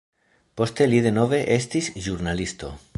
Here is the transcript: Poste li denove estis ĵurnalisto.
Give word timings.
Poste 0.61 0.87
li 0.93 1.03
denove 1.09 1.43
estis 1.59 1.93
ĵurnalisto. 2.07 2.77